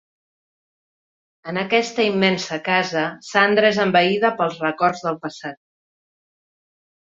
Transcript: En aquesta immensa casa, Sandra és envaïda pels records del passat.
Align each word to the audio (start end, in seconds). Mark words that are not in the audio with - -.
En 1.51 1.59
aquesta 1.63 2.05
immensa 2.07 2.59
casa, 2.69 3.03
Sandra 3.27 3.69
és 3.75 3.81
envaïda 3.85 4.33
pels 4.41 4.57
records 4.67 5.05
del 5.09 5.21
passat. 5.27 5.61